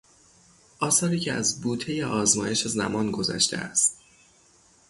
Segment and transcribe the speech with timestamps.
[0.79, 3.97] آثاری که از بوتهی آزمایش زمان گذشته است.